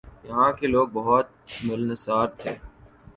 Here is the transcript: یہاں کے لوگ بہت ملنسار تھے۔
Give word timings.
یہاں 0.23 0.51
کے 0.51 0.67
لوگ 0.67 0.87
بہت 0.93 1.27
ملنسار 1.63 2.27
تھے۔ 2.37 2.51